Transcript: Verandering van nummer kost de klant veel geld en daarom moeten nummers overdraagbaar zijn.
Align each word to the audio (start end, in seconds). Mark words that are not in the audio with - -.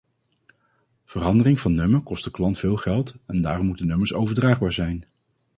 Verandering 1.05 1.59
van 1.59 1.73
nummer 1.75 1.99
kost 2.01 2.23
de 2.23 2.31
klant 2.31 2.57
veel 2.57 2.75
geld 2.75 3.15
en 3.25 3.41
daarom 3.41 3.65
moeten 3.65 3.87
nummers 3.87 4.13
overdraagbaar 4.13 4.73
zijn. 4.73 5.05